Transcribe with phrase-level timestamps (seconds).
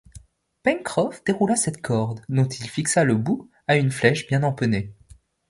[0.63, 4.95] Pencroff déroula cette corde, dont il fixa le bout à une flèche bien empennée